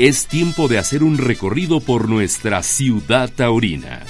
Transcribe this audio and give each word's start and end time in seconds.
Es 0.00 0.28
tiempo 0.28 0.66
de 0.66 0.78
hacer 0.78 1.04
un 1.04 1.18
recorrido 1.18 1.80
por 1.80 2.08
nuestra 2.08 2.62
ciudad 2.62 3.30
taurina. 3.30 4.00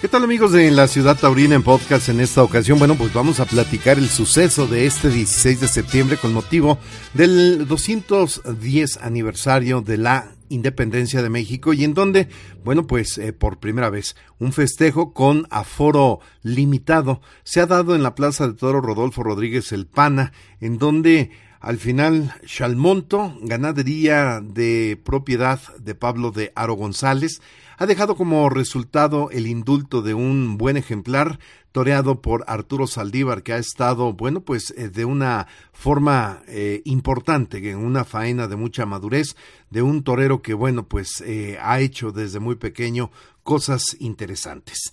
¿Qué 0.00 0.08
tal 0.08 0.24
amigos 0.24 0.50
de 0.50 0.68
la 0.72 0.88
ciudad 0.88 1.16
taurina 1.16 1.54
en 1.54 1.62
podcast 1.62 2.08
en 2.08 2.18
esta 2.18 2.42
ocasión? 2.42 2.80
Bueno, 2.80 2.96
pues 2.96 3.14
vamos 3.14 3.38
a 3.38 3.44
platicar 3.44 3.98
el 3.98 4.08
suceso 4.08 4.66
de 4.66 4.84
este 4.84 5.10
16 5.10 5.60
de 5.60 5.68
septiembre 5.68 6.16
con 6.16 6.32
motivo 6.32 6.76
del 7.14 7.68
210 7.68 8.96
aniversario 8.96 9.80
de 9.80 9.98
la 9.98 10.32
independencia 10.48 11.22
de 11.22 11.30
México 11.30 11.72
y 11.72 11.84
en 11.84 11.94
donde, 11.94 12.26
bueno, 12.64 12.88
pues 12.88 13.16
eh, 13.16 13.32
por 13.32 13.60
primera 13.60 13.90
vez 13.90 14.16
un 14.40 14.52
festejo 14.52 15.12
con 15.12 15.46
aforo 15.50 16.18
limitado 16.42 17.20
se 17.44 17.60
ha 17.60 17.66
dado 17.66 17.94
en 17.94 18.02
la 18.02 18.16
Plaza 18.16 18.48
de 18.48 18.54
Toro 18.54 18.80
Rodolfo 18.80 19.22
Rodríguez 19.22 19.70
El 19.70 19.86
Pana, 19.86 20.32
en 20.60 20.78
donde 20.78 21.30
al 21.62 21.78
final, 21.78 22.34
Chalmonto, 22.44 23.38
ganadería 23.40 24.40
de 24.42 25.00
propiedad 25.02 25.60
de 25.76 25.94
Pablo 25.94 26.32
de 26.32 26.50
Aro 26.56 26.74
González, 26.74 27.40
ha 27.78 27.86
dejado 27.86 28.16
como 28.16 28.50
resultado 28.50 29.30
el 29.30 29.46
indulto 29.46 30.02
de 30.02 30.12
un 30.12 30.58
buen 30.58 30.76
ejemplar 30.76 31.38
toreado 31.70 32.20
por 32.20 32.44
Arturo 32.48 32.88
Saldívar, 32.88 33.44
que 33.44 33.52
ha 33.52 33.58
estado, 33.58 34.12
bueno, 34.12 34.40
pues 34.40 34.74
eh, 34.76 34.88
de 34.88 35.04
una 35.04 35.46
forma 35.72 36.42
eh, 36.48 36.82
importante, 36.84 37.58
en 37.70 37.78
una 37.78 38.04
faena 38.04 38.48
de 38.48 38.56
mucha 38.56 38.84
madurez, 38.84 39.36
de 39.70 39.82
un 39.82 40.02
torero 40.02 40.42
que, 40.42 40.54
bueno, 40.54 40.88
pues 40.88 41.22
eh, 41.24 41.58
ha 41.62 41.78
hecho 41.78 42.10
desde 42.10 42.40
muy 42.40 42.56
pequeño 42.56 43.12
cosas 43.44 43.96
interesantes. 44.00 44.90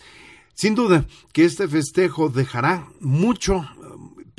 Sin 0.54 0.76
duda 0.76 1.06
que 1.32 1.46
este 1.46 1.70
festejo 1.70 2.28
dejará 2.28 2.86
mucho 3.00 3.66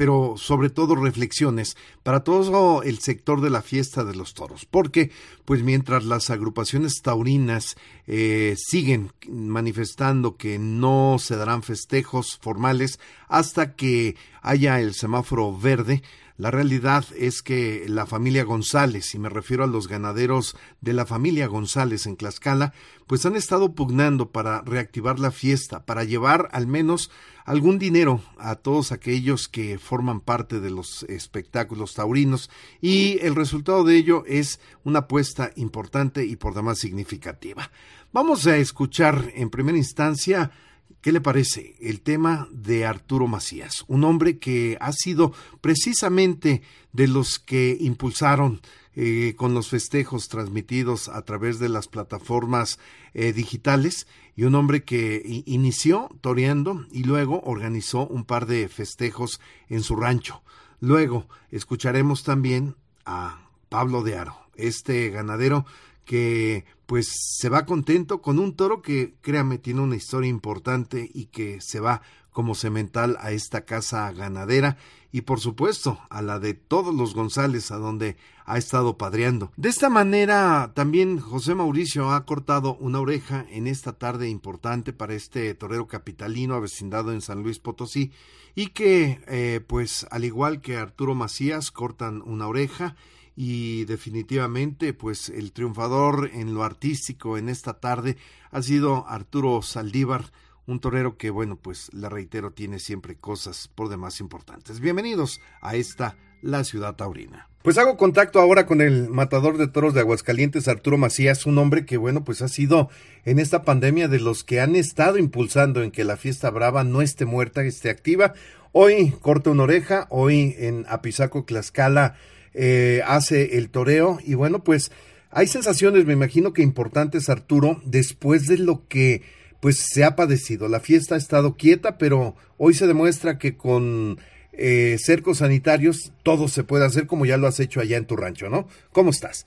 pero 0.00 0.36
sobre 0.38 0.70
todo 0.70 0.94
reflexiones 0.94 1.76
para 2.02 2.24
todo 2.24 2.82
el 2.82 3.00
sector 3.00 3.42
de 3.42 3.50
la 3.50 3.60
fiesta 3.60 4.02
de 4.02 4.14
los 4.14 4.32
toros, 4.32 4.64
porque 4.64 5.10
pues 5.44 5.62
mientras 5.62 6.06
las 6.06 6.30
agrupaciones 6.30 7.02
taurinas 7.02 7.76
eh, 8.06 8.54
siguen 8.56 9.12
manifestando 9.28 10.38
que 10.38 10.58
no 10.58 11.18
se 11.18 11.36
darán 11.36 11.62
festejos 11.62 12.38
formales 12.40 12.98
hasta 13.28 13.74
que 13.74 14.16
haya 14.40 14.80
el 14.80 14.94
semáforo 14.94 15.54
verde, 15.54 16.02
la 16.40 16.50
realidad 16.50 17.04
es 17.18 17.42
que 17.42 17.84
la 17.86 18.06
familia 18.06 18.44
González, 18.44 19.14
y 19.14 19.18
me 19.18 19.28
refiero 19.28 19.62
a 19.62 19.66
los 19.66 19.88
ganaderos 19.88 20.56
de 20.80 20.94
la 20.94 21.04
familia 21.04 21.46
González 21.48 22.06
en 22.06 22.16
Tlaxcala, 22.16 22.72
pues 23.06 23.26
han 23.26 23.36
estado 23.36 23.74
pugnando 23.74 24.30
para 24.30 24.62
reactivar 24.62 25.18
la 25.18 25.32
fiesta, 25.32 25.84
para 25.84 26.02
llevar 26.02 26.48
al 26.52 26.66
menos 26.66 27.10
algún 27.44 27.78
dinero 27.78 28.22
a 28.38 28.54
todos 28.54 28.90
aquellos 28.90 29.48
que 29.48 29.78
forman 29.78 30.22
parte 30.22 30.60
de 30.60 30.70
los 30.70 31.02
espectáculos 31.10 31.92
taurinos 31.92 32.48
y 32.80 33.18
el 33.20 33.34
resultado 33.34 33.84
de 33.84 33.98
ello 33.98 34.24
es 34.26 34.60
una 34.82 35.00
apuesta 35.00 35.50
importante 35.56 36.24
y 36.24 36.36
por 36.36 36.54
demás 36.54 36.78
significativa. 36.78 37.70
Vamos 38.14 38.46
a 38.46 38.56
escuchar 38.56 39.30
en 39.34 39.50
primera 39.50 39.76
instancia 39.76 40.52
¿Qué 41.00 41.12
le 41.12 41.22
parece 41.22 41.76
el 41.80 42.02
tema 42.02 42.46
de 42.52 42.84
Arturo 42.84 43.26
Macías? 43.26 43.84
Un 43.88 44.04
hombre 44.04 44.38
que 44.38 44.76
ha 44.82 44.92
sido 44.92 45.32
precisamente 45.62 46.60
de 46.92 47.08
los 47.08 47.38
que 47.38 47.74
impulsaron 47.80 48.60
eh, 48.94 49.34
con 49.34 49.54
los 49.54 49.70
festejos 49.70 50.28
transmitidos 50.28 51.08
a 51.08 51.22
través 51.22 51.58
de 51.58 51.70
las 51.70 51.88
plataformas 51.88 52.78
eh, 53.14 53.32
digitales 53.32 54.06
y 54.36 54.44
un 54.44 54.54
hombre 54.54 54.84
que 54.84 55.42
inició 55.46 56.10
toreando 56.20 56.84
y 56.92 57.04
luego 57.04 57.40
organizó 57.44 58.06
un 58.06 58.24
par 58.24 58.44
de 58.44 58.68
festejos 58.68 59.40
en 59.70 59.82
su 59.82 59.96
rancho. 59.96 60.42
Luego 60.80 61.28
escucharemos 61.50 62.24
también 62.24 62.76
a 63.06 63.48
Pablo 63.70 64.02
de 64.02 64.18
Aro, 64.18 64.36
este 64.54 65.08
ganadero 65.08 65.64
que 66.10 66.64
pues 66.86 67.06
se 67.38 67.48
va 67.48 67.66
contento 67.66 68.20
con 68.20 68.40
un 68.40 68.56
toro 68.56 68.82
que, 68.82 69.14
créame, 69.20 69.58
tiene 69.58 69.80
una 69.80 69.94
historia 69.94 70.28
importante 70.28 71.08
y 71.14 71.26
que 71.26 71.60
se 71.60 71.78
va 71.78 72.02
como 72.32 72.56
semental 72.56 73.16
a 73.20 73.30
esta 73.30 73.64
casa 73.64 74.10
ganadera 74.10 74.76
y 75.12 75.20
por 75.20 75.38
supuesto 75.38 76.00
a 76.10 76.20
la 76.20 76.40
de 76.40 76.54
todos 76.54 76.92
los 76.92 77.14
González 77.14 77.70
a 77.70 77.76
donde 77.76 78.16
ha 78.44 78.58
estado 78.58 78.98
padreando. 78.98 79.52
De 79.56 79.68
esta 79.68 79.88
manera 79.88 80.72
también 80.74 81.20
José 81.20 81.54
Mauricio 81.54 82.10
ha 82.10 82.26
cortado 82.26 82.74
una 82.80 82.98
oreja 82.98 83.46
en 83.48 83.68
esta 83.68 83.92
tarde 83.92 84.28
importante 84.28 84.92
para 84.92 85.14
este 85.14 85.54
torero 85.54 85.86
capitalino 85.86 86.56
avecindado 86.56 87.12
en 87.12 87.20
San 87.20 87.44
Luis 87.44 87.60
Potosí 87.60 88.10
y 88.56 88.70
que 88.70 89.20
eh, 89.28 89.60
pues 89.64 90.08
al 90.10 90.24
igual 90.24 90.60
que 90.60 90.76
Arturo 90.76 91.14
Macías 91.14 91.70
cortan 91.70 92.20
una 92.22 92.48
oreja 92.48 92.96
y 93.42 93.86
definitivamente 93.86 94.92
pues 94.92 95.30
el 95.30 95.52
triunfador 95.52 96.30
en 96.34 96.52
lo 96.52 96.62
artístico 96.62 97.38
en 97.38 97.48
esta 97.48 97.80
tarde 97.80 98.18
ha 98.50 98.60
sido 98.60 99.08
Arturo 99.08 99.62
Saldívar, 99.62 100.26
un 100.66 100.78
torero 100.78 101.16
que 101.16 101.30
bueno 101.30 101.56
pues 101.56 101.90
le 101.94 102.10
reitero 102.10 102.52
tiene 102.52 102.78
siempre 102.78 103.16
cosas 103.16 103.66
por 103.74 103.88
demás 103.88 104.20
importantes. 104.20 104.78
Bienvenidos 104.80 105.40
a 105.62 105.74
esta 105.74 106.18
la 106.42 106.64
ciudad 106.64 106.96
taurina. 106.96 107.48
Pues 107.62 107.78
hago 107.78 107.96
contacto 107.96 108.40
ahora 108.40 108.66
con 108.66 108.82
el 108.82 109.08
matador 109.08 109.56
de 109.56 109.68
toros 109.68 109.94
de 109.94 110.00
Aguascalientes, 110.00 110.68
Arturo 110.68 110.98
Macías, 110.98 111.46
un 111.46 111.56
hombre 111.56 111.86
que, 111.86 111.96
bueno, 111.96 112.24
pues 112.24 112.42
ha 112.42 112.48
sido 112.48 112.90
en 113.24 113.38
esta 113.38 113.62
pandemia 113.62 114.08
de 114.08 114.20
los 114.20 114.44
que 114.44 114.60
han 114.60 114.76
estado 114.76 115.16
impulsando 115.16 115.82
en 115.82 115.92
que 115.92 116.04
la 116.04 116.18
fiesta 116.18 116.50
brava 116.50 116.84
no 116.84 117.00
esté 117.00 117.24
muerta, 117.24 117.62
esté 117.62 117.88
activa. 117.88 118.34
Hoy 118.72 119.14
corta 119.20 119.50
una 119.50 119.62
oreja, 119.64 120.06
hoy 120.10 120.54
en 120.58 120.86
Apizaco, 120.88 121.44
Tlaxcala, 121.44 122.16
eh, 122.54 123.02
hace 123.06 123.58
el 123.58 123.70
toreo 123.70 124.18
y 124.24 124.34
bueno, 124.34 124.64
pues 124.64 124.90
hay 125.30 125.46
sensaciones, 125.46 126.04
me 126.06 126.12
imagino 126.12 126.52
que 126.52 126.62
importantes, 126.62 127.28
Arturo, 127.28 127.80
después 127.84 128.46
de 128.46 128.58
lo 128.58 128.86
que 128.88 129.22
pues 129.60 129.78
se 129.92 130.04
ha 130.04 130.16
padecido. 130.16 130.68
La 130.68 130.80
fiesta 130.80 131.14
ha 131.14 131.18
estado 131.18 131.56
quieta, 131.56 131.98
pero 131.98 132.34
hoy 132.56 132.74
se 132.74 132.86
demuestra 132.86 133.38
que 133.38 133.56
con 133.56 134.18
eh, 134.52 134.96
cercos 134.98 135.38
sanitarios 135.38 136.12
todo 136.22 136.48
se 136.48 136.64
puede 136.64 136.84
hacer 136.84 137.06
como 137.06 137.26
ya 137.26 137.36
lo 137.36 137.46
has 137.46 137.60
hecho 137.60 137.80
allá 137.80 137.96
en 137.96 138.06
tu 138.06 138.16
rancho, 138.16 138.48
¿no? 138.48 138.66
¿Cómo 138.92 139.10
estás? 139.10 139.46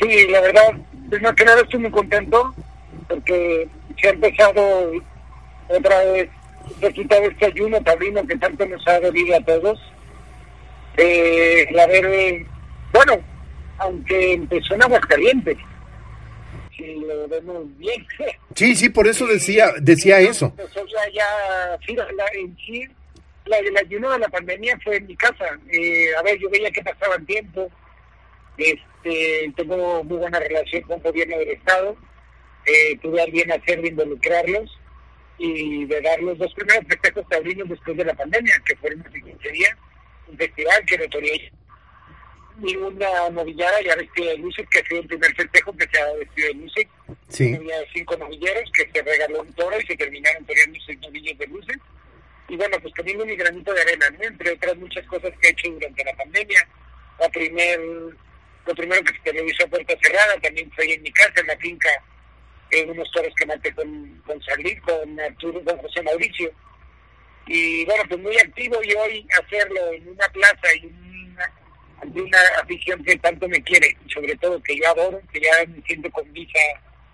Sí, 0.00 0.26
la 0.28 0.40
verdad, 0.40 0.72
primero 1.08 1.34
que 1.34 1.44
nada 1.44 1.60
estoy 1.60 1.80
muy 1.80 1.90
contento 1.90 2.54
porque 3.08 3.68
se 4.00 4.08
ha 4.08 4.10
empezado 4.10 4.90
otra 5.68 6.04
vez 6.06 6.30
a 6.82 6.90
quitar 6.90 7.22
este 7.22 7.46
ayuno 7.46 7.80
tablino 7.82 8.26
que 8.26 8.36
tanto 8.36 8.66
nos 8.66 8.86
ha 8.88 8.98
dolido 8.98 9.36
a 9.36 9.40
todos 9.44 9.78
eh, 10.96 11.66
la 11.72 11.86
verde, 11.86 12.46
bueno, 12.92 13.20
aunque 13.78 14.34
empezó 14.34 14.74
en 14.74 14.82
Aguascalientes, 14.82 15.56
si 16.76 16.94
lo 17.00 17.28
vemos 17.28 17.64
bien. 17.78 18.06
Sí, 18.54 18.76
sí, 18.76 18.88
por 18.88 19.08
eso 19.08 19.26
decía 19.26 19.72
decía 19.80 20.20
eso. 20.20 20.46
Empezó 20.56 20.86
ya, 20.86 21.12
ya, 21.12 21.78
sí, 21.84 21.96
la, 21.96 22.06
en 22.34 22.56
sí, 22.56 22.86
la, 23.46 23.58
el 23.58 23.76
ayuno 23.76 24.12
de 24.12 24.20
la 24.20 24.28
pandemia 24.28 24.78
fue 24.84 24.98
en 24.98 25.08
mi 25.08 25.16
casa. 25.16 25.58
Eh, 25.72 26.14
a 26.16 26.22
ver, 26.22 26.38
yo 26.38 26.48
veía 26.50 26.70
que 26.70 26.84
pasaba 26.84 27.16
el 27.16 27.26
tiempo, 27.26 27.68
este, 28.56 29.52
tengo 29.56 30.04
muy 30.04 30.18
buena 30.18 30.38
relación 30.38 30.82
con 30.82 30.98
el 30.98 31.02
gobierno 31.02 31.36
del 31.36 31.48
Estado, 31.48 31.96
eh, 32.64 32.96
tuve 33.02 33.22
a 33.22 33.26
bien 33.26 33.50
hacer 33.50 33.82
de 33.82 33.88
involucrarlos 33.88 34.78
y 35.38 35.84
de 35.86 36.00
dar 36.00 36.20
los 36.20 36.38
dos 36.38 36.54
primeros 36.54 36.86
festejos 36.86 37.28
taurinos 37.28 37.68
después 37.68 37.96
de 37.96 38.04
la 38.04 38.14
pandemia, 38.14 38.54
que 38.64 38.76
fueron 38.76 39.04
hace 39.04 39.20
15 39.20 39.48
días 39.50 39.76
un 40.28 40.36
festival 40.36 40.84
que 40.86 40.98
no 40.98 41.08
tenía 41.08 41.50
ninguna 42.56 43.30
novillada, 43.30 43.80
ya 43.82 43.96
vestido 43.96 44.28
de 44.28 44.38
luces, 44.38 44.66
que 44.70 44.84
fue 44.84 44.98
el 44.98 45.06
primer 45.06 45.34
festejo 45.34 45.76
que 45.76 45.88
se 45.92 46.00
ha 46.00 46.12
vestido 46.14 46.48
de 46.48 46.54
luces. 46.54 46.86
Sí. 47.28 47.54
Había 47.54 47.76
cinco 47.92 48.16
novilleros 48.16 48.70
que 48.72 48.88
se 48.92 49.02
regaló 49.02 49.42
un 49.42 49.52
toro 49.54 49.78
y 49.80 49.86
se 49.86 49.96
terminaron 49.96 50.44
poniendo 50.44 50.78
seis 50.86 50.98
novillos 51.00 51.38
de 51.38 51.46
luces. 51.48 51.76
Y 52.48 52.56
bueno, 52.56 52.76
pues 52.80 52.94
teniendo 52.94 53.26
mi 53.26 53.36
granito 53.36 53.72
de 53.72 53.80
arena, 53.80 54.06
entre 54.20 54.52
otras 54.52 54.76
muchas 54.76 55.06
cosas 55.06 55.32
que 55.40 55.48
he 55.48 55.50
hecho 55.50 55.70
durante 55.70 56.04
la 56.04 56.14
pandemia. 56.14 56.68
La 57.18 57.28
primer, 57.28 57.80
lo 57.80 58.74
primero 58.74 59.02
que 59.02 59.14
se 59.14 59.20
televisó 59.20 59.64
a 59.64 59.68
puerta 59.68 59.94
cerrada 60.02 60.34
también 60.40 60.70
fue 60.72 60.92
en 60.92 61.02
mi 61.02 61.10
casa, 61.12 61.40
en 61.40 61.46
la 61.46 61.56
finca, 61.56 61.88
en 62.70 62.90
unos 62.90 63.10
toros 63.12 63.32
que 63.36 63.46
maté 63.46 63.72
con, 63.74 64.22
con 64.26 64.40
Salir, 64.42 64.80
con 64.82 65.18
Arturo, 65.20 65.64
con 65.64 65.78
José 65.78 66.02
Mauricio 66.02 66.52
y 67.46 67.84
bueno, 67.84 68.04
pues 68.08 68.20
muy 68.20 68.36
activo 68.38 68.76
y 68.82 68.92
hoy 68.94 69.26
hacerlo 69.42 69.92
en 69.92 70.08
una 70.08 70.28
plaza 70.28 70.66
y 70.82 70.86
una, 70.86 71.52
una 72.22 72.38
afición 72.62 73.02
que 73.04 73.16
tanto 73.18 73.48
me 73.48 73.62
quiere, 73.62 73.96
sobre 74.12 74.34
todo 74.36 74.62
que 74.62 74.76
yo 74.76 74.88
adoro, 74.88 75.20
que 75.32 75.40
ya 75.40 75.66
me 75.68 75.82
siento 75.82 76.10
con 76.10 76.30
visa 76.32 76.58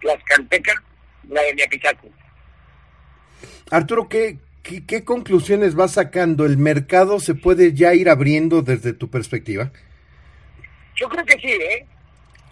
tlaxcalteca, 0.00 0.72
la 1.28 1.42
de 1.42 1.54
mi 1.54 1.62
apizaco. 1.62 2.08
Arturo, 3.70 4.08
¿qué, 4.08 4.38
¿qué, 4.62 4.84
qué, 4.86 5.04
conclusiones 5.04 5.78
va 5.78 5.88
sacando? 5.88 6.44
¿El 6.44 6.58
mercado 6.58 7.20
se 7.20 7.34
puede 7.34 7.72
ya 7.72 7.94
ir 7.94 8.08
abriendo 8.08 8.62
desde 8.62 8.92
tu 8.92 9.10
perspectiva? 9.10 9.72
Yo 10.96 11.08
creo 11.08 11.24
que 11.24 11.38
sí, 11.40 11.50
¿eh? 11.50 11.86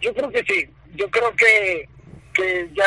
Yo 0.00 0.14
creo 0.14 0.30
que 0.30 0.44
sí. 0.44 0.68
Yo 0.94 1.10
creo 1.10 1.34
que, 1.34 1.88
que 2.32 2.68
ya, 2.74 2.84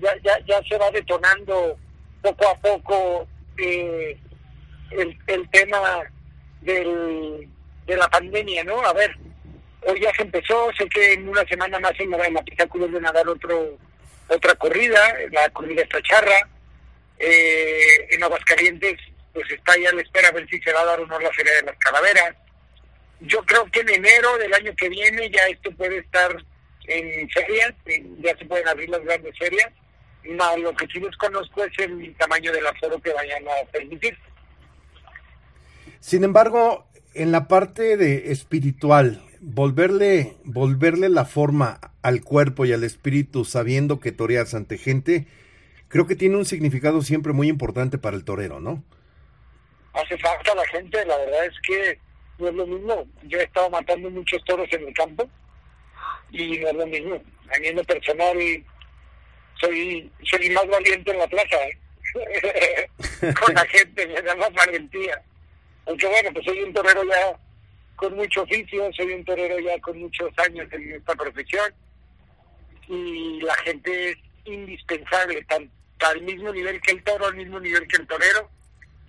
ya, 0.00 0.10
ya, 0.22 0.38
ya 0.44 0.62
se 0.68 0.76
va 0.76 0.90
detonando 0.90 1.78
poco 2.20 2.48
a 2.48 2.54
poco 2.56 3.26
eh, 3.58 4.18
el, 4.90 5.18
el 5.26 5.50
tema 5.50 6.02
del, 6.60 7.48
de 7.86 7.96
la 7.96 8.08
pandemia, 8.08 8.64
¿no? 8.64 8.84
A 8.84 8.92
ver, 8.92 9.16
hoy 9.86 10.00
ya 10.00 10.12
se 10.14 10.22
empezó, 10.22 10.70
sé 10.76 10.88
que 10.88 11.14
en 11.14 11.28
una 11.28 11.44
semana 11.46 11.78
más 11.80 11.92
en 11.98 12.12
en 12.12 12.34
pista 12.44 12.66
van 12.72 13.06
a 13.06 13.12
dar 13.12 13.28
otro, 13.28 13.78
otra 14.28 14.54
corrida, 14.54 15.00
la 15.30 15.48
corrida 15.50 15.82
está 15.82 16.00
charra. 16.02 16.48
Eh, 17.18 18.08
en 18.10 18.22
Aguascalientes, 18.24 18.98
pues 19.32 19.48
está 19.50 19.78
ya 19.78 19.90
a 19.90 19.92
la 19.92 20.02
espera 20.02 20.28
a 20.28 20.32
ver 20.32 20.48
si 20.48 20.60
se 20.60 20.72
va 20.72 20.80
a 20.80 20.86
dar 20.86 21.00
o 21.00 21.06
no 21.06 21.20
la 21.20 21.30
Feria 21.32 21.54
de 21.54 21.62
las 21.62 21.76
Calaveras. 21.78 22.34
Yo 23.20 23.44
creo 23.44 23.64
que 23.70 23.80
en 23.80 23.90
enero 23.90 24.36
del 24.38 24.52
año 24.52 24.74
que 24.76 24.88
viene 24.88 25.30
ya 25.30 25.46
esto 25.46 25.70
puede 25.72 25.98
estar 25.98 26.36
en 26.88 27.30
ferias, 27.30 27.72
ya 28.18 28.36
se 28.36 28.44
pueden 28.44 28.66
abrir 28.66 28.88
las 28.88 29.04
grandes 29.04 29.38
ferias. 29.38 29.70
No, 30.24 30.56
lo 30.56 30.74
que 30.74 30.86
sí 30.86 31.00
desconozco 31.00 31.64
es 31.64 31.78
el 31.78 32.14
tamaño 32.16 32.52
del 32.52 32.66
aforo 32.66 33.00
que 33.00 33.12
vayan 33.12 33.42
a 33.48 33.70
permitir. 33.70 34.16
Sin 36.00 36.24
embargo, 36.24 36.86
en 37.14 37.32
la 37.32 37.48
parte 37.48 37.96
de 37.96 38.32
espiritual, 38.32 39.22
volverle, 39.40 40.36
volverle 40.44 41.08
la 41.08 41.24
forma 41.24 41.80
al 42.02 42.22
cuerpo 42.22 42.64
y 42.64 42.72
al 42.72 42.84
espíritu 42.84 43.44
sabiendo 43.44 44.00
que 44.00 44.12
toreas 44.12 44.54
ante 44.54 44.78
gente, 44.78 45.26
creo 45.88 46.06
que 46.06 46.16
tiene 46.16 46.36
un 46.36 46.44
significado 46.44 47.02
siempre 47.02 47.32
muy 47.32 47.48
importante 47.48 47.98
para 47.98 48.16
el 48.16 48.24
torero, 48.24 48.60
¿no? 48.60 48.82
Hace 49.92 50.16
falta 50.18 50.54
la 50.54 50.66
gente, 50.68 51.04
la 51.04 51.18
verdad 51.18 51.44
es 51.46 51.54
que 51.66 51.98
no 52.38 52.48
es 52.48 52.54
lo 52.54 52.66
mismo. 52.66 53.06
Yo 53.24 53.38
he 53.38 53.44
estado 53.44 53.68
matando 53.70 54.10
muchos 54.10 54.42
toros 54.44 54.68
en 54.72 54.88
el 54.88 54.94
campo 54.94 55.28
y 56.30 56.58
no 56.58 56.68
es 56.68 56.74
lo 56.74 56.86
mismo. 56.86 57.14
A 57.14 57.58
mí 57.60 57.66
en 57.68 57.76
lo 57.76 57.84
personal 57.84 58.36
soy, 59.60 60.10
soy 60.24 60.50
más 60.50 60.66
valiente 60.66 61.10
en 61.10 61.18
la 61.18 61.26
plaza, 61.26 61.56
¿eh? 61.66 61.78
con 63.40 63.54
la 63.54 63.64
gente, 63.66 64.06
me 64.06 64.22
da 64.22 64.34
más 64.36 64.52
valentía. 64.52 65.22
Aunque 65.86 66.06
bueno, 66.06 66.30
pues 66.32 66.44
soy 66.44 66.60
un 66.62 66.72
torero 66.72 67.02
ya 67.04 67.36
con 67.96 68.14
mucho 68.14 68.42
oficio, 68.42 68.90
soy 68.92 69.12
un 69.12 69.24
torero 69.24 69.58
ya 69.60 69.78
con 69.80 69.98
muchos 69.98 70.30
años 70.38 70.68
en 70.72 70.92
esta 70.92 71.14
profesión 71.14 71.72
y 72.88 73.40
la 73.40 73.54
gente 73.56 74.10
es 74.10 74.16
indispensable, 74.44 75.44
tanto 75.44 75.72
al 76.06 76.20
mismo 76.22 76.52
nivel 76.52 76.80
que 76.80 76.92
el 76.92 77.02
toro, 77.04 77.26
al 77.26 77.36
mismo 77.36 77.60
nivel 77.60 77.86
que 77.86 77.96
el 77.96 78.06
torero. 78.06 78.50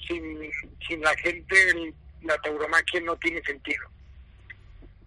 Sin, 0.07 0.51
sin 0.85 1.01
la 1.01 1.15
gente, 1.15 1.55
la 2.23 2.37
tauromaquia 2.41 2.99
no 3.01 3.15
tiene 3.15 3.41
sentido. 3.43 3.87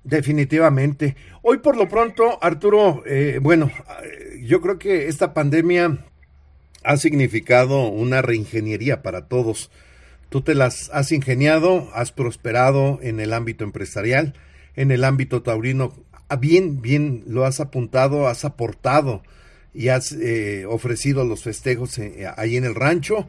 Definitivamente. 0.06 1.16
Hoy 1.42 1.58
por 1.58 1.76
lo 1.76 1.88
pronto, 1.88 2.38
Arturo, 2.40 3.02
eh, 3.06 3.40
bueno, 3.42 3.72
yo 4.40 4.60
creo 4.60 4.78
que 4.78 5.08
esta 5.08 5.34
pandemia 5.34 5.98
ha 6.84 6.96
significado 6.96 7.88
una 7.88 8.22
reingeniería 8.22 9.02
para 9.02 9.26
todos. 9.26 9.68
Tú 10.28 10.42
te 10.42 10.54
las 10.54 10.90
has 10.92 11.10
ingeniado, 11.10 11.90
has 11.92 12.12
prosperado 12.12 13.00
en 13.02 13.18
el 13.18 13.32
ámbito 13.32 13.64
empresarial, 13.64 14.34
en 14.76 14.92
el 14.92 15.02
ámbito 15.02 15.42
taurino, 15.42 15.92
ah, 16.28 16.36
bien, 16.36 16.80
bien 16.80 17.24
lo 17.26 17.44
has 17.44 17.58
apuntado, 17.58 18.28
has 18.28 18.44
aportado 18.44 19.24
y 19.74 19.88
has 19.88 20.12
eh, 20.12 20.66
ofrecido 20.68 21.24
los 21.24 21.42
festejos 21.42 21.98
eh, 21.98 22.28
ahí 22.36 22.56
en 22.56 22.64
el 22.64 22.76
rancho. 22.76 23.26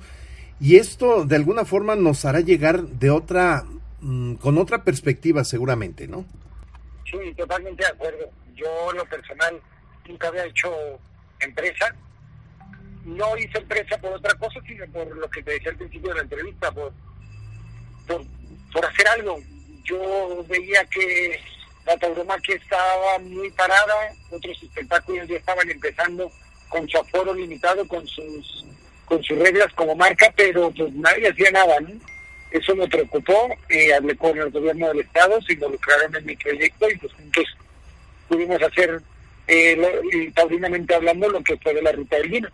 Y 0.59 0.75
esto 0.75 1.25
de 1.25 1.37
alguna 1.37 1.65
forma 1.65 1.95
nos 1.95 2.23
hará 2.25 2.41
llegar 2.41 2.87
de 2.87 3.09
otra, 3.09 3.65
mm, 4.01 4.35
con 4.35 4.59
otra 4.59 4.83
perspectiva 4.83 5.43
seguramente, 5.43 6.07
¿no? 6.07 6.23
Sí, 7.09 7.33
totalmente 7.35 7.83
de 7.83 7.89
acuerdo. 7.89 8.29
Yo, 8.53 8.91
lo 8.93 9.05
personal, 9.05 9.61
nunca 10.05 10.27
había 10.27 10.45
hecho 10.45 10.71
empresa 11.39 11.95
no 13.07 13.37
hice 13.37 13.57
empresa 13.57 13.97
por 13.97 14.11
otra 14.11 14.33
cosa, 14.35 14.59
sino 14.67 14.85
por 14.87 15.07
lo 15.15 15.29
que 15.29 15.41
te 15.41 15.51
decía 15.51 15.71
al 15.71 15.77
principio 15.77 16.09
de 16.09 16.15
la 16.15 16.21
entrevista, 16.23 16.71
por, 16.71 16.91
por, 18.05 18.85
hacer 18.85 19.07
algo. 19.07 19.39
Yo 19.85 20.43
veía 20.49 20.83
que 20.85 21.39
la 21.85 21.97
tauromaquia 21.97 22.55
estaba 22.55 23.17
muy 23.19 23.49
parada, 23.51 24.13
otros 24.29 24.61
espectáculos 24.61 25.27
ya 25.27 25.37
estaban 25.37 25.69
empezando 25.69 26.29
con 26.67 26.87
su 26.89 26.97
aforo 26.97 27.33
limitado, 27.33 27.87
con 27.87 28.05
sus 28.07 28.65
con 29.05 29.23
sus 29.23 29.37
reglas 29.37 29.71
como 29.73 29.95
marca, 29.95 30.33
pero 30.35 30.69
pues 30.71 30.91
nadie 30.91 31.29
hacía 31.29 31.49
nada, 31.51 31.79
¿no? 31.79 31.93
Eso 32.51 32.75
me 32.75 32.87
preocupó, 32.87 33.49
eh, 33.69 33.93
hablé 33.93 34.15
con 34.15 34.37
el 34.37 34.49
gobierno 34.49 34.87
del 34.87 35.01
estado, 35.01 35.41
se 35.41 35.53
involucraron 35.53 36.15
en 36.15 36.25
mi 36.25 36.35
proyecto 36.35 36.89
y 36.89 36.97
pues 36.97 37.13
juntos 37.13 37.45
pudimos 38.27 38.61
hacer, 38.61 39.01
eh, 39.47 39.77
hablando, 40.95 41.29
lo 41.29 41.43
que 41.43 41.57
fue 41.57 41.73
de 41.73 41.81
la 41.81 41.91
ruta 41.91 42.15
del 42.17 42.29
vino. 42.29 42.49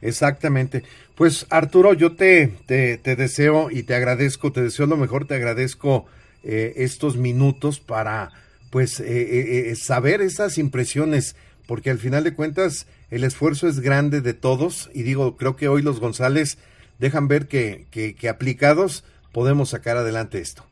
Exactamente. 0.00 0.84
Pues 1.14 1.46
Arturo, 1.50 1.94
yo 1.94 2.14
te, 2.14 2.46
te, 2.66 3.16
deseo 3.16 3.70
y 3.70 3.82
te 3.82 3.94
agradezco, 3.94 4.52
te 4.52 4.62
deseo 4.62 4.86
lo 4.86 4.96
mejor, 4.96 5.26
te 5.26 5.34
agradezco 5.34 6.06
eh, 6.44 6.74
estos 6.76 7.16
minutos 7.16 7.80
para 7.80 8.30
pues 8.70 9.00
eh, 9.00 9.70
eh, 9.70 9.74
saber 9.76 10.20
esas 10.20 10.58
impresiones, 10.58 11.34
porque 11.66 11.90
al 11.90 11.98
final 11.98 12.22
de 12.22 12.34
cuentas 12.34 12.86
el 13.10 13.24
esfuerzo 13.24 13.66
es 13.66 13.80
grande 13.80 14.20
de 14.20 14.34
todos 14.34 14.90
y 14.94 15.02
digo, 15.02 15.36
creo 15.36 15.56
que 15.56 15.68
hoy 15.68 15.82
los 15.82 16.00
González 16.00 16.58
dejan 16.98 17.26
ver 17.26 17.48
que, 17.48 17.86
que, 17.90 18.14
que 18.14 18.28
aplicados 18.28 19.04
podemos 19.32 19.70
sacar 19.70 19.96
adelante 19.96 20.38
esto. 20.38 20.64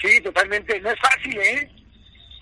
Sí, 0.00 0.20
totalmente. 0.20 0.80
No 0.80 0.90
es 0.90 1.00
fácil, 1.00 1.38
¿eh? 1.38 1.70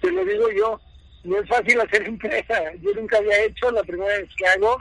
Te 0.00 0.10
lo 0.10 0.24
digo 0.24 0.50
yo. 0.50 0.80
No 1.24 1.40
es 1.40 1.48
fácil 1.48 1.80
hacer 1.80 2.02
empresa. 2.06 2.60
Yo 2.80 2.92
nunca 2.94 3.18
había 3.18 3.44
hecho, 3.44 3.70
la 3.70 3.82
primera 3.82 4.18
vez 4.18 4.28
que 4.36 4.46
hago 4.46 4.78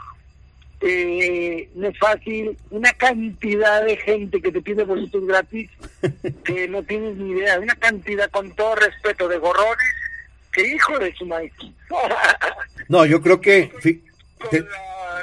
eh, 0.82 1.70
no 1.76 1.88
es 1.88 1.98
fácil, 2.00 2.58
una 2.72 2.92
cantidad 2.94 3.86
de 3.86 3.98
gente 3.98 4.42
que 4.42 4.52
te 4.52 4.62
pide 4.62 4.84
boletos 4.84 5.26
gratis 5.28 5.70
que 6.44 6.68
no 6.68 6.82
tienes 6.82 7.18
ni 7.18 7.32
idea, 7.32 7.60
una 7.60 7.76
cantidad 7.76 8.30
con 8.32 8.52
todo 8.56 8.76
respeto 8.76 9.28
de 9.28 9.38
gorrones 9.38 9.96
que 10.52 10.68
hijo 10.68 10.98
de 10.98 11.14
su 11.14 11.26
maíz. 11.26 11.54
no, 12.90 13.06
yo 13.06 13.22
creo 13.22 13.40
que... 13.40 13.72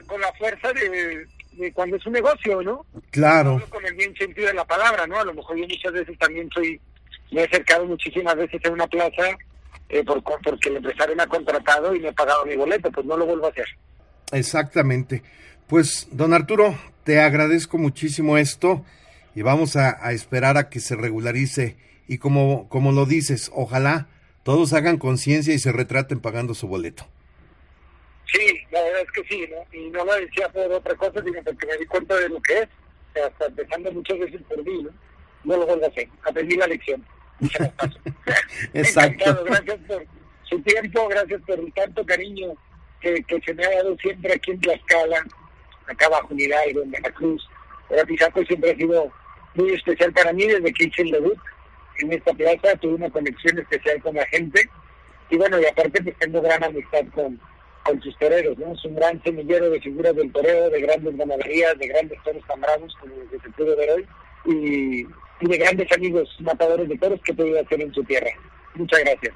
Con, 0.07 0.21
la, 0.21 0.33
fuerza 0.35 0.73
de, 0.73 1.27
cuando 1.75 1.97
es 1.97 2.07
un 2.07 2.13
negocio, 2.13 2.63
¿no? 2.63 2.87
Claro. 3.11 3.63
Con 3.69 3.85
el 3.85 3.95
bien 3.95 4.15
sentido 4.17 4.49
de 4.49 4.55
la 4.55 4.65
palabra, 4.65 5.07
¿no? 5.07 5.19
A 5.19 5.25
lo 5.25 5.35
mejor 5.35 5.57
yo 5.57 5.67
muchas 5.69 5.93
veces 5.93 6.19
también 6.19 6.49
soy, 6.53 6.81
me 7.31 7.43
he 7.43 7.45
acercado 7.45 7.87
muchísimas 7.87 8.37
veces 8.37 8.61
en 8.65 8.73
una 8.73 8.87
plaza 8.87 9.37
eh, 9.89 10.05
por, 10.05 10.23
porque 10.23 10.69
el 10.69 10.77
empresario 10.77 11.17
me 11.17 11.23
ha 11.23 11.27
contratado 11.27 11.95
y 11.95 12.01
me 12.01 12.09
ha 12.09 12.13
pagado 12.13 12.45
mi 12.45 12.57
boleto, 12.57 12.91
pues 12.91 13.07
no 13.07 13.17
lo 13.17 13.27
vuelvo 13.27 13.47
a 13.47 13.51
hacer. 13.51 13.67
Exactamente. 14.33 15.23
Pues, 15.67 16.09
don 16.11 16.33
Arturo, 16.33 16.77
te 17.05 17.21
agradezco 17.21 17.79
muchísimo 17.79 18.39
esto 18.39 18.85
y 19.35 19.43
vamos 19.43 19.77
a, 19.77 20.13
esperar 20.13 20.57
a 20.59 20.69
que 20.69 20.81
se 20.81 20.97
regularice 20.97 21.77
y 22.07 22.19
como, 22.19 22.69
como 22.69 22.93
lo 22.93 23.07
dices, 23.07 23.51
ojalá 23.55 24.09
todos 24.43 24.73
hagan 24.73 24.99
conciencia 24.99 25.55
y 25.55 25.59
se 25.59 25.73
retraten 25.73 26.21
pagando 26.21 26.55
su 26.55 26.69
boleto. 26.69 27.07
Sí, 28.33 28.61
la 28.71 28.83
verdad 28.83 29.03
es 29.03 29.13
que 29.13 29.25
sí, 29.29 29.51
¿no? 29.51 29.79
Y 29.79 29.91
no 29.91 30.05
lo 30.05 30.15
decía 30.15 30.49
por 30.51 30.71
otra 30.71 30.95
cosa, 30.95 31.23
sino 31.23 31.43
porque 31.43 31.67
me 31.67 31.77
di 31.79 31.87
cuenta 31.87 32.15
de 32.17 32.29
lo 32.29 32.41
que 32.43 32.59
es, 32.59 32.69
hasta 33.25 33.47
empezando 33.47 33.93
muchas 33.93 34.19
veces 34.19 34.41
por 34.49 34.63
mí, 34.65 34.83
¿no? 34.83 34.91
No 35.45 35.57
lo 35.57 35.67
vuelvo 35.67 35.85
a 35.85 35.89
hacer, 35.89 36.09
aprendí 36.25 36.57
la 36.57 36.67
lección. 36.67 37.05
Exacto. 38.75 39.45
Gracias 39.45 39.79
por 39.87 40.07
su 40.43 40.61
tiempo, 40.63 41.09
gracias 41.09 41.41
por 41.47 41.73
tanto 41.73 42.05
cariño 42.05 42.55
que, 43.01 43.23
que 43.25 43.41
se 43.41 43.55
me 43.55 43.65
ha 43.65 43.71
dado 43.71 43.97
siempre 43.99 44.35
aquí 44.35 44.51
en 44.51 44.61
Tlaxcala 44.61 45.25
acá 45.87 46.09
bajo 46.09 46.35
Hidalgo, 46.35 46.83
en 46.83 46.91
Veracruz. 46.91 47.49
Pero 47.89 48.07
Pisaco 48.07 48.45
siempre 48.45 48.73
ha 48.73 48.77
sido 48.77 49.11
muy 49.55 49.73
especial 49.73 50.13
para 50.13 50.33
mí 50.33 50.47
desde 50.47 50.73
que 50.73 50.85
hice 50.85 51.03
el 51.03 51.13
debut 51.13 51.39
en 51.99 52.13
esta 52.13 52.33
plaza, 52.33 52.77
tuve 52.77 52.95
una 52.95 53.11
conexión 53.11 53.59
especial 53.59 54.01
con 54.03 54.15
la 54.15 54.27
gente 54.27 54.69
y 55.31 55.37
bueno, 55.37 55.61
y 55.61 55.67
aparte 55.67 56.03
pues 56.03 56.17
tengo 56.19 56.41
gran 56.41 56.63
amistad 56.63 57.01
con, 57.15 57.41
con 57.85 58.01
sus 58.03 58.17
toreros, 58.19 58.59
¿no? 58.59 58.73
Es 58.73 58.85
un 58.85 58.95
gran 58.95 59.23
semillero 59.23 59.71
de 59.71 59.81
figuras 59.81 60.15
del 60.15 60.33
toreo, 60.33 60.71
de 60.71 60.81
grandes 60.81 61.17
ganaderías, 61.17 61.79
de 61.79 61.89
grandes 61.89 62.23
toros 62.23 62.43
tan 62.47 62.61
bravos 62.61 62.95
como 63.01 63.15
los 63.17 63.31
que 63.31 63.39
se 63.39 63.51
pudo 63.51 63.77
ver 63.77 63.91
hoy 63.91 64.07
y, 64.47 65.07
y 65.41 65.49
de 65.49 65.59
grandes 65.59 65.91
amigos 65.93 66.29
matadores 66.41 66.89
de 66.89 66.99
toros 66.99 67.21
que 67.25 67.33
he 67.33 67.35
podido 67.35 67.61
hacer 67.61 67.81
en 67.81 67.93
su 67.95 68.03
tierra. 68.05 68.31
Muchas 68.75 69.01
gracias 69.01 69.35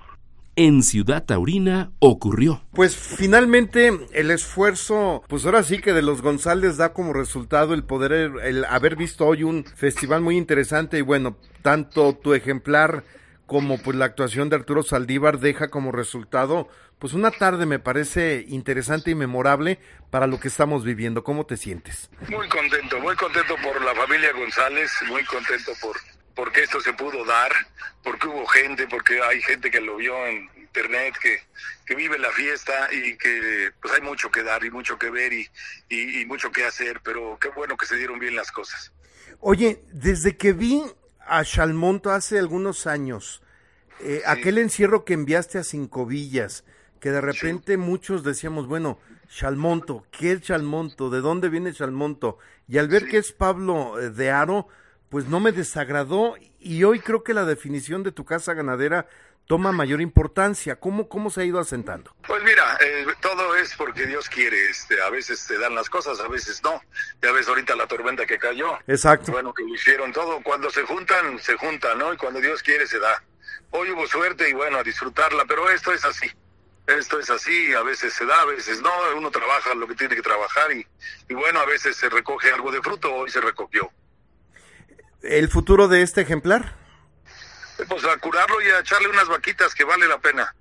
en 0.56 0.82
Ciudad 0.82 1.24
Taurina 1.24 1.92
ocurrió. 1.98 2.62
Pues 2.72 2.96
finalmente 2.96 3.90
el 4.12 4.30
esfuerzo, 4.30 5.22
pues 5.28 5.44
ahora 5.46 5.62
sí 5.62 5.78
que 5.78 5.92
de 5.92 6.02
los 6.02 6.22
González 6.22 6.76
da 6.76 6.92
como 6.92 7.12
resultado 7.12 7.74
el 7.74 7.84
poder, 7.84 8.32
el 8.42 8.64
haber 8.66 8.96
visto 8.96 9.26
hoy 9.26 9.44
un 9.44 9.64
festival 9.64 10.20
muy 10.20 10.36
interesante 10.36 10.98
y 10.98 11.02
bueno, 11.02 11.36
tanto 11.62 12.14
tu 12.14 12.34
ejemplar 12.34 13.04
como 13.52 13.78
pues 13.78 13.96
la 13.96 14.06
actuación 14.06 14.48
de 14.48 14.56
Arturo 14.56 14.82
Saldívar 14.82 15.38
deja 15.38 15.68
como 15.68 15.92
resultado 15.92 16.68
pues 16.98 17.12
una 17.12 17.30
tarde 17.30 17.66
me 17.66 17.78
parece 17.78 18.44
interesante 18.48 19.10
y 19.10 19.14
memorable 19.14 19.78
para 20.10 20.26
lo 20.26 20.38
que 20.38 20.48
estamos 20.48 20.84
viviendo. 20.84 21.24
¿Cómo 21.24 21.46
te 21.46 21.56
sientes? 21.56 22.08
Muy 22.28 22.48
contento, 22.48 23.00
muy 23.00 23.16
contento 23.16 23.56
por 23.62 23.82
la 23.82 23.92
familia 23.94 24.32
González, 24.32 24.90
muy 25.08 25.24
contento 25.24 25.72
por 25.80 25.96
porque 26.34 26.62
esto 26.62 26.80
se 26.80 26.94
pudo 26.94 27.24
dar, 27.24 27.52
porque 28.02 28.26
hubo 28.26 28.46
gente, 28.46 28.86
porque 28.86 29.20
hay 29.20 29.42
gente 29.42 29.70
que 29.70 29.80
lo 29.80 29.96
vio 29.96 30.14
en 30.26 30.48
internet, 30.56 31.14
que, 31.20 31.42
que 31.84 31.94
vive 31.94 32.18
la 32.18 32.30
fiesta 32.30 32.88
y 32.90 33.18
que 33.18 33.72
pues 33.82 33.92
hay 33.94 34.00
mucho 34.00 34.30
que 34.30 34.42
dar 34.42 34.64
y 34.64 34.70
mucho 34.70 34.98
que 34.98 35.10
ver 35.10 35.32
y, 35.32 35.46
y, 35.90 36.24
mucho 36.24 36.50
que 36.50 36.64
hacer, 36.64 37.00
pero 37.04 37.36
qué 37.38 37.48
bueno 37.48 37.76
que 37.76 37.84
se 37.84 37.96
dieron 37.96 38.18
bien 38.18 38.34
las 38.34 38.50
cosas. 38.50 38.92
Oye, 39.40 39.82
desde 39.92 40.36
que 40.36 40.52
vi 40.52 40.82
a 41.26 41.44
Chalmonto 41.44 42.12
hace 42.12 42.38
algunos 42.38 42.86
años, 42.86 43.41
eh, 44.00 44.22
aquel 44.26 44.58
encierro 44.58 45.04
que 45.04 45.14
enviaste 45.14 45.58
a 45.58 45.64
Cinco 45.64 46.06
Villas, 46.06 46.64
que 47.00 47.10
de 47.10 47.20
repente 47.20 47.76
muchos 47.76 48.24
decíamos, 48.24 48.66
bueno, 48.66 48.98
Chalmonto, 49.28 50.06
¿qué 50.10 50.32
es 50.32 50.42
Chalmonto? 50.42 51.10
¿De 51.10 51.20
dónde 51.20 51.48
viene 51.48 51.72
Chalmonto? 51.72 52.38
Y 52.68 52.78
al 52.78 52.88
ver 52.88 53.08
que 53.08 53.18
es 53.18 53.32
Pablo 53.32 53.98
eh, 53.98 54.10
de 54.10 54.30
Aro, 54.30 54.68
pues 55.08 55.26
no 55.26 55.40
me 55.40 55.52
desagradó 55.52 56.36
y 56.58 56.84
hoy 56.84 57.00
creo 57.00 57.22
que 57.22 57.34
la 57.34 57.44
definición 57.44 58.02
de 58.02 58.12
tu 58.12 58.24
casa 58.24 58.54
ganadera 58.54 59.06
toma 59.46 59.72
mayor 59.72 60.00
importancia. 60.00 60.76
¿Cómo, 60.76 61.08
cómo 61.08 61.30
se 61.30 61.42
ha 61.42 61.44
ido 61.44 61.58
asentando? 61.58 62.14
Pues 62.26 62.42
mira, 62.42 62.78
eh, 62.80 63.04
todo 63.20 63.54
es 63.56 63.74
porque 63.76 64.06
Dios 64.06 64.28
quiere. 64.28 64.70
Este, 64.70 65.00
a 65.02 65.10
veces 65.10 65.46
te 65.46 65.58
dan 65.58 65.74
las 65.74 65.90
cosas, 65.90 66.20
a 66.20 66.28
veces 66.28 66.62
no. 66.62 66.80
Ya 67.20 67.32
ves 67.32 67.48
ahorita 67.48 67.76
la 67.76 67.86
tormenta 67.86 68.24
que 68.26 68.38
cayó. 68.38 68.78
Exacto. 68.86 69.32
Bueno, 69.32 69.52
que 69.52 69.64
lo 69.64 69.74
hicieron 69.74 70.12
todo. 70.12 70.40
Cuando 70.42 70.70
se 70.70 70.82
juntan, 70.82 71.38
se 71.38 71.56
juntan, 71.56 71.98
¿no? 71.98 72.14
Y 72.14 72.16
cuando 72.16 72.40
Dios 72.40 72.62
quiere, 72.62 72.86
se 72.86 72.98
da. 72.98 73.22
Hoy 73.70 73.90
hubo 73.90 74.06
suerte 74.06 74.48
y 74.48 74.52
bueno, 74.52 74.78
a 74.78 74.82
disfrutarla, 74.82 75.44
pero 75.46 75.70
esto 75.70 75.92
es 75.92 76.04
así. 76.04 76.30
Esto 76.86 77.20
es 77.20 77.30
así, 77.30 77.72
a 77.74 77.82
veces 77.82 78.12
se 78.12 78.26
da, 78.26 78.40
a 78.40 78.44
veces 78.44 78.82
no, 78.82 78.90
uno 79.16 79.30
trabaja 79.30 79.72
lo 79.74 79.86
que 79.86 79.94
tiene 79.94 80.16
que 80.16 80.22
trabajar 80.22 80.72
y, 80.72 80.84
y 81.28 81.34
bueno, 81.34 81.60
a 81.60 81.64
veces 81.64 81.96
se 81.96 82.08
recoge 82.08 82.50
algo 82.50 82.72
de 82.72 82.82
fruto, 82.82 83.14
hoy 83.14 83.30
se 83.30 83.40
recogió. 83.40 83.88
¿El 85.22 85.48
futuro 85.48 85.86
de 85.86 86.02
este 86.02 86.22
ejemplar? 86.22 86.74
Pues 87.88 88.04
a 88.04 88.16
curarlo 88.18 88.60
y 88.60 88.68
a 88.68 88.80
echarle 88.80 89.08
unas 89.08 89.28
vaquitas 89.28 89.74
que 89.74 89.84
vale 89.84 90.08
la 90.08 90.18
pena. 90.18 90.54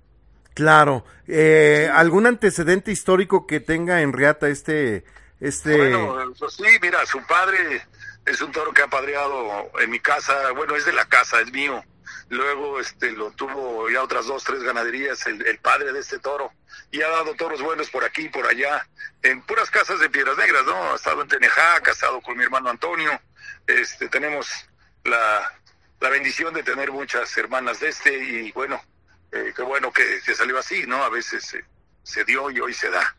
Claro. 0.54 1.04
Eh, 1.26 1.90
¿Algún 1.92 2.26
antecedente 2.26 2.92
histórico 2.92 3.46
que 3.46 3.58
tenga 3.58 4.00
en 4.02 4.12
Riata 4.12 4.48
este... 4.48 5.04
este... 5.40 5.76
Bueno, 5.76 6.32
pues 6.38 6.54
sí, 6.54 6.64
mira, 6.80 7.04
su 7.06 7.20
padre 7.26 7.84
es 8.24 8.40
un 8.40 8.52
toro 8.52 8.72
que 8.72 8.82
ha 8.82 8.88
padreado 8.88 9.70
en 9.80 9.90
mi 9.90 10.00
casa, 10.00 10.52
bueno, 10.52 10.76
es 10.76 10.84
de 10.84 10.92
la 10.92 11.04
casa, 11.06 11.40
es 11.40 11.52
mío. 11.52 11.82
Luego 12.28 12.80
este 12.80 13.12
lo 13.12 13.30
tuvo 13.32 13.90
ya 13.90 14.02
otras 14.02 14.26
dos, 14.26 14.44
tres 14.44 14.62
ganaderías, 14.62 15.26
el, 15.26 15.58
padre 15.58 15.92
de 15.92 16.00
este 16.00 16.18
toro. 16.18 16.52
Y 16.90 17.02
ha 17.02 17.08
dado 17.08 17.34
toros 17.34 17.60
buenos 17.60 17.90
por 17.90 18.04
aquí, 18.04 18.28
por 18.28 18.46
allá, 18.46 18.86
en 19.22 19.42
puras 19.42 19.70
casas 19.70 20.00
de 20.00 20.08
Piedras 20.08 20.36
Negras, 20.38 20.64
¿no? 20.64 20.92
Ha 20.92 20.96
estado 20.96 21.22
en 21.22 21.28
Tenejac, 21.28 21.88
ha 21.88 21.90
estado 21.90 22.20
con 22.20 22.36
mi 22.36 22.44
hermano 22.44 22.70
Antonio. 22.70 23.10
Este, 23.66 24.08
tenemos 24.08 24.48
la, 25.04 25.52
la 26.00 26.08
bendición 26.08 26.54
de 26.54 26.62
tener 26.62 26.90
muchas 26.90 27.36
hermanas 27.36 27.80
de 27.80 27.88
este 27.88 28.16
y 28.16 28.52
bueno, 28.52 28.80
eh, 29.30 29.52
qué 29.54 29.62
bueno 29.62 29.92
que, 29.92 30.20
que, 30.24 30.34
salió 30.34 30.58
así, 30.58 30.86
¿no? 30.86 31.02
A 31.02 31.10
veces 31.10 31.56
se 32.02 32.24
dio 32.24 32.50
y 32.50 32.60
hoy 32.60 32.72
se 32.72 32.90
da. 32.90 33.16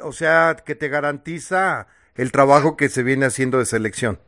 O 0.00 0.12
sea, 0.12 0.56
que 0.64 0.74
te 0.74 0.88
garantiza 0.88 1.86
el 2.14 2.32
trabajo 2.32 2.76
que 2.76 2.88
se 2.88 3.02
viene 3.02 3.26
haciendo 3.26 3.58
de 3.58 3.66
selección. 3.66 4.20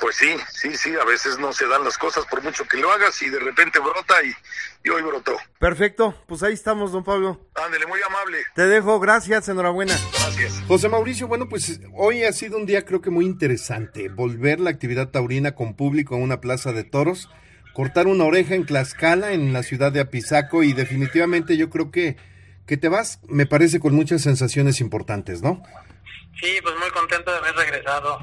Pues 0.00 0.16
sí, 0.16 0.36
sí, 0.50 0.76
sí, 0.76 0.94
a 1.00 1.04
veces 1.04 1.38
no 1.38 1.52
se 1.52 1.66
dan 1.66 1.84
las 1.84 1.96
cosas 1.96 2.24
por 2.26 2.42
mucho 2.42 2.66
que 2.66 2.76
lo 2.76 2.90
hagas 2.92 3.20
y 3.22 3.30
de 3.30 3.38
repente 3.38 3.78
brota 3.78 4.14
y, 4.22 4.34
y 4.86 4.90
hoy 4.90 5.02
brotó. 5.02 5.36
Perfecto, 5.58 6.14
pues 6.26 6.42
ahí 6.42 6.52
estamos, 6.52 6.92
don 6.92 7.04
Pablo. 7.04 7.40
Ándele, 7.54 7.86
muy 7.86 8.00
amable. 8.02 8.38
Te 8.54 8.66
dejo, 8.66 9.00
gracias, 9.00 9.48
enhorabuena. 9.48 9.94
Gracias. 10.12 10.62
José 10.66 10.88
Mauricio, 10.88 11.26
bueno, 11.26 11.48
pues 11.48 11.80
hoy 11.94 12.24
ha 12.24 12.32
sido 12.32 12.58
un 12.58 12.66
día 12.66 12.84
creo 12.84 13.00
que 13.00 13.10
muy 13.10 13.24
interesante. 13.24 14.08
Volver 14.08 14.60
la 14.60 14.70
actividad 14.70 15.08
taurina 15.08 15.54
con 15.54 15.74
público 15.74 16.14
a 16.14 16.18
una 16.18 16.40
plaza 16.40 16.72
de 16.72 16.84
toros, 16.84 17.30
cortar 17.72 18.06
una 18.06 18.24
oreja 18.24 18.54
en 18.54 18.66
Tlaxcala, 18.66 19.32
en 19.32 19.52
la 19.52 19.62
ciudad 19.62 19.92
de 19.92 20.00
Apizaco 20.00 20.62
y 20.62 20.72
definitivamente 20.72 21.56
yo 21.56 21.70
creo 21.70 21.90
que, 21.90 22.16
que 22.66 22.76
te 22.76 22.88
vas, 22.88 23.20
me 23.28 23.46
parece, 23.46 23.80
con 23.80 23.94
muchas 23.94 24.22
sensaciones 24.22 24.80
importantes, 24.80 25.42
¿no? 25.42 25.62
Sí, 26.40 26.58
pues 26.62 26.74
muy 26.78 26.90
contento 26.90 27.30
de 27.30 27.38
haber 27.38 27.54
regresado 27.54 28.18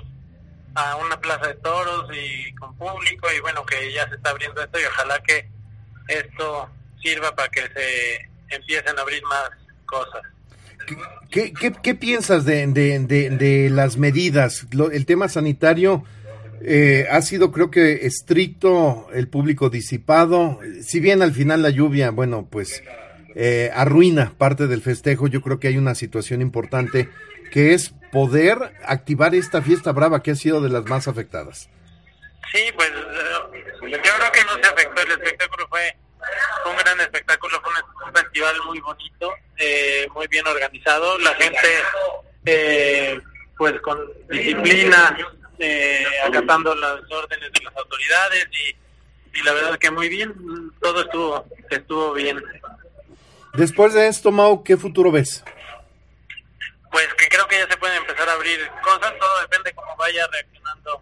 a 0.75 0.95
una 0.97 1.19
plaza 1.19 1.47
de 1.47 1.55
toros 1.55 2.09
y 2.13 2.53
con 2.55 2.75
público 2.77 3.27
y 3.35 3.39
bueno 3.41 3.65
que 3.65 3.91
ya 3.93 4.07
se 4.07 4.15
está 4.15 4.29
abriendo 4.29 4.61
esto 4.61 4.79
y 4.79 4.85
ojalá 4.85 5.21
que 5.23 5.49
esto 6.07 6.69
sirva 7.01 7.35
para 7.35 7.49
que 7.49 7.61
se 7.61 8.29
empiecen 8.55 8.97
a 8.97 9.01
abrir 9.01 9.23
más 9.23 9.49
cosas. 9.85 10.21
¿Qué, 11.29 11.53
qué, 11.53 11.73
qué 11.81 11.95
piensas 11.95 12.43
de, 12.45 12.67
de, 12.67 12.99
de, 12.99 13.29
de, 13.29 13.69
las 13.69 13.97
medidas? 13.97 14.67
Lo, 14.71 14.91
el 14.91 15.05
tema 15.05 15.29
sanitario 15.29 16.03
eh, 16.63 17.07
ha 17.09 17.21
sido 17.21 17.51
creo 17.51 17.71
que 17.71 18.05
estricto, 18.05 19.07
el 19.13 19.27
público 19.27 19.69
disipado, 19.69 20.59
si 20.81 20.99
bien 20.99 21.21
al 21.21 21.33
final 21.33 21.61
la 21.61 21.69
lluvia, 21.69 22.11
bueno, 22.11 22.47
pues 22.49 22.83
eh, 23.35 23.71
arruina 23.73 24.33
parte 24.37 24.67
del 24.67 24.81
festejo, 24.81 25.27
yo 25.27 25.41
creo 25.41 25.59
que 25.59 25.69
hay 25.69 25.77
una 25.77 25.95
situación 25.95 26.41
importante 26.41 27.09
que 27.51 27.73
es 27.73 27.93
poder 28.11 28.57
activar 28.85 29.33
esta 29.35 29.61
fiesta 29.61 29.91
brava 29.91 30.21
que 30.21 30.31
ha 30.31 30.35
sido 30.35 30.61
de 30.61 30.69
las 30.69 30.85
más 30.85 31.07
afectadas. 31.07 31.69
Sí, 32.51 32.63
pues 32.75 32.89
uh, 32.89 33.87
yo 33.87 34.01
creo 34.01 34.31
que 34.33 34.43
no 34.43 34.55
se 34.61 34.67
afectó, 34.67 35.01
el 35.01 35.11
espectáculo 35.11 35.67
fue 35.69 35.95
un 36.69 36.77
gran 36.77 36.99
espectáculo, 36.99 37.61
fue 37.61 37.71
un, 37.71 38.07
un 38.07 38.13
festival 38.13 38.55
muy 38.65 38.79
bonito, 38.79 39.33
eh, 39.57 40.07
muy 40.13 40.27
bien 40.27 40.45
organizado, 40.45 41.17
la 41.19 41.33
gente 41.35 41.67
eh, 42.45 43.19
pues 43.57 43.79
con 43.81 43.99
disciplina, 44.29 45.17
eh, 45.59 46.05
acatando 46.27 46.75
las 46.75 46.99
órdenes 47.09 47.51
de 47.53 47.63
las 47.63 47.75
autoridades 47.75 48.47
y, 48.51 49.39
y 49.39 49.43
la 49.43 49.53
verdad 49.53 49.77
que 49.77 49.91
muy 49.91 50.09
bien, 50.09 50.33
todo 50.81 51.01
estuvo, 51.01 51.45
estuvo 51.69 52.13
bien. 52.13 52.43
Después 53.53 53.93
de 53.93 54.07
esto, 54.07 54.31
Mau, 54.31 54.63
¿qué 54.63 54.77
futuro 54.77 55.11
ves? 55.11 55.43
Pues 56.91 57.07
que 57.15 57.27
creo 57.29 57.47
que 57.47 57.57
ya 57.57 57.67
se 57.67 57.77
pueden 57.77 57.97
empezar 57.97 58.27
a 58.27 58.33
abrir 58.33 58.59
cosas, 58.83 59.13
todo 59.17 59.41
depende 59.41 59.73
cómo 59.73 59.95
vaya 59.97 60.27
reaccionando 60.27 61.01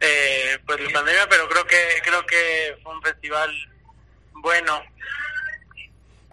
eh, 0.00 0.58
pues 0.64 0.80
la 0.80 0.90
pandemia, 0.90 1.28
pero 1.28 1.48
creo 1.48 1.66
que 1.66 2.00
creo 2.02 2.24
que 2.26 2.78
fue 2.82 2.94
un 2.94 3.02
festival 3.02 3.50
bueno. 4.34 4.82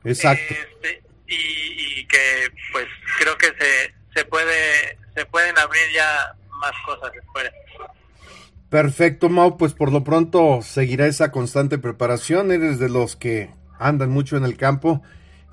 Exacto. 0.03 0.53
Este, 0.53 1.03
y, 1.27 1.99
y, 1.99 2.07
que 2.07 2.51
pues 2.71 2.87
creo 3.19 3.37
que 3.37 3.47
se 3.59 3.93
se 4.15 4.25
puede 4.25 4.97
se 5.15 5.25
pueden 5.25 5.57
abrir 5.57 5.91
ya 5.93 6.35
más 6.49 6.71
cosas 6.85 7.11
después. 7.11 7.51
Perfecto, 8.69 9.29
Mau, 9.29 9.57
pues 9.57 9.73
por 9.73 9.91
lo 9.91 10.03
pronto 10.03 10.61
seguirá 10.61 11.07
esa 11.07 11.31
constante 11.31 11.77
preparación, 11.77 12.51
eres 12.51 12.79
de 12.79 12.89
los 12.89 13.15
que 13.15 13.49
andan 13.79 14.09
mucho 14.09 14.37
en 14.37 14.43
el 14.43 14.57
campo 14.57 15.01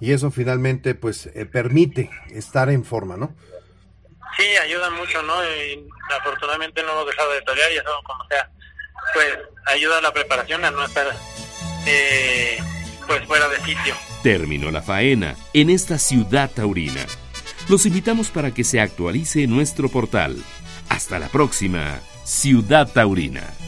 y 0.04 0.12
eso 0.12 0.30
finalmente 0.30 0.94
pues 0.94 1.30
eh, 1.34 1.46
permite 1.46 2.11
estar 2.30 2.68
en 2.68 2.84
forma, 2.84 3.16
¿no? 3.16 3.34
Sí, 4.37 4.44
ayuda 4.62 4.90
mucho, 4.90 5.23
¿no? 5.23 5.42
Y 5.42 5.88
afortunadamente 6.20 6.82
no 6.82 6.92
hemos 6.92 7.06
dejado 7.06 7.32
de 7.32 7.40
torear 7.40 7.73
y 7.73 7.76
eso 7.76 7.90
como 8.04 8.23
sea, 8.28 8.50
pues 9.14 9.38
ayuda 9.64 9.99
a 9.99 10.02
la 10.02 10.12
preparación 10.12 10.62
a 10.62 10.70
no 10.70 10.84
estar 10.84 11.06
eh, 11.87 12.58
pues 13.06 13.25
fuera 13.25 13.49
de 13.49 13.56
sitio. 13.61 13.94
Terminó 14.23 14.70
la 14.70 14.82
faena 14.82 15.37
en 15.54 15.70
esta 15.70 15.99
ciudad 15.99 16.50
taurina. 16.50 17.06
Los 17.70 17.87
invitamos 17.87 18.28
para 18.28 18.52
que 18.52 18.62
se 18.62 18.80
actualice 18.80 19.46
nuestro 19.46 19.88
portal. 19.88 20.37
Hasta 20.90 21.18
la 21.18 21.28
próxima, 21.28 21.99
Ciudad 22.25 22.92
Taurina. 22.92 23.63